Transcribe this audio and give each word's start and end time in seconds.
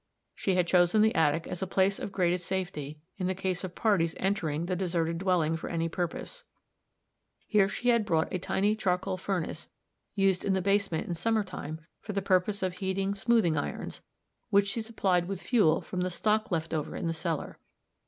She 0.33 0.55
had 0.55 0.65
chosen 0.65 1.03
the 1.03 1.13
attic 1.13 1.45
as 1.47 1.61
a 1.61 1.67
place 1.67 1.99
of 1.99 2.11
greatest 2.11 2.47
safety, 2.47 2.97
in 3.19 3.27
the 3.27 3.35
case 3.35 3.63
of 3.63 3.75
parties 3.75 4.15
entering 4.17 4.65
the 4.65 4.75
deserted 4.75 5.19
dwelling 5.19 5.55
for 5.55 5.69
any 5.69 5.87
purpose; 5.89 6.43
here 7.45 7.69
she 7.69 7.89
had 7.89 8.03
brought 8.03 8.33
a 8.33 8.39
tiny 8.39 8.75
charcoal 8.75 9.15
furnace, 9.17 9.69
used 10.15 10.43
in 10.43 10.53
the 10.53 10.59
basement 10.59 11.07
in 11.07 11.13
summer 11.13 11.43
time 11.43 11.81
for 11.99 12.13
the 12.13 12.21
purpose 12.23 12.63
of 12.63 12.73
heating 12.79 13.13
smoothing 13.13 13.55
irons, 13.55 14.01
which 14.49 14.69
she 14.69 14.81
supplied 14.81 15.27
with 15.27 15.39
fuel 15.43 15.81
from 15.81 16.01
the 16.01 16.09
stock 16.09 16.49
left 16.49 16.73
over 16.73 16.95
in 16.95 17.05
the 17.05 17.13
cellar. 17.13 17.59